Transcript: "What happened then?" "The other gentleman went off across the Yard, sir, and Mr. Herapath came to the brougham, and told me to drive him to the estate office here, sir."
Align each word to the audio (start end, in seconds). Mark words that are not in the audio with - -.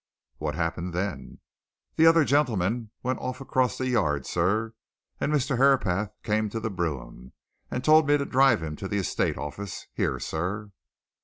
"What 0.39 0.55
happened 0.55 0.93
then?" 0.95 1.41
"The 1.95 2.07
other 2.07 2.25
gentleman 2.25 2.89
went 3.03 3.19
off 3.19 3.39
across 3.39 3.77
the 3.77 3.87
Yard, 3.87 4.25
sir, 4.25 4.73
and 5.19 5.31
Mr. 5.31 5.57
Herapath 5.57 6.11
came 6.23 6.49
to 6.49 6.59
the 6.59 6.71
brougham, 6.71 7.33
and 7.69 7.83
told 7.83 8.07
me 8.07 8.17
to 8.17 8.25
drive 8.25 8.63
him 8.63 8.75
to 8.77 8.87
the 8.87 8.97
estate 8.97 9.37
office 9.37 9.85
here, 9.93 10.19
sir." 10.19 10.71